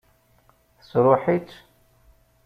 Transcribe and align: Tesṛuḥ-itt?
Tesṛuḥ-itt? 0.77 1.51